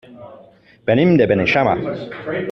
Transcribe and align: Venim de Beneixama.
Venim 0.91 1.13
de 1.21 1.27
Beneixama. 1.33 1.75